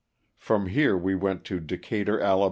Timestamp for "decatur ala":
1.59-2.39